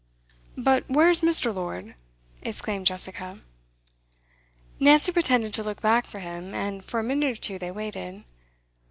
'But 0.57 0.83
where's 0.87 1.21
Mr. 1.21 1.53
Lord?' 1.53 1.93
exclaimed 2.41 2.87
Jessica. 2.87 3.39
Nancy 4.79 5.11
pretended 5.11 5.53
to 5.53 5.63
look 5.63 5.79
back 5.79 6.07
for 6.07 6.17
him, 6.17 6.55
and 6.55 6.83
for 6.83 6.99
a 6.99 7.03
minute 7.03 7.33
or 7.33 7.39
two 7.39 7.59
they 7.59 7.69
waited. 7.69 8.23